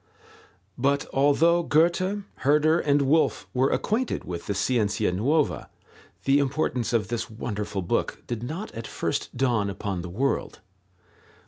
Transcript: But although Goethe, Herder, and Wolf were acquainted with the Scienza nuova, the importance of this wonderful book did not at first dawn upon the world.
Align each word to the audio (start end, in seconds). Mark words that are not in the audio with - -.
But 0.79 1.05
although 1.13 1.61
Goethe, 1.61 2.23
Herder, 2.37 2.79
and 2.79 3.03
Wolf 3.03 3.45
were 3.53 3.69
acquainted 3.69 4.23
with 4.23 4.47
the 4.47 4.55
Scienza 4.55 5.11
nuova, 5.11 5.69
the 6.23 6.39
importance 6.39 6.91
of 6.91 7.09
this 7.09 7.29
wonderful 7.29 7.83
book 7.83 8.23
did 8.25 8.41
not 8.41 8.71
at 8.71 8.87
first 8.87 9.37
dawn 9.37 9.69
upon 9.69 10.01
the 10.01 10.09
world. 10.09 10.59